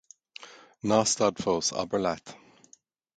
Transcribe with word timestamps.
Ná 0.91 0.97
stad 1.11 1.41
fós, 1.45 1.69
abair 1.83 2.03
leat. 2.07 2.33